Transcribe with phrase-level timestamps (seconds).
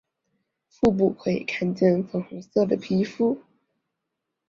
[0.67, 3.39] 腹部可以看见粉红色的皮肤。